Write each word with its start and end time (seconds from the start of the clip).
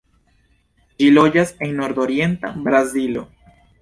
Ĝi 1.03 1.09
loĝas 1.17 1.53
en 1.67 1.77
nordorienta 1.81 2.51
Brazilo. 2.69 3.29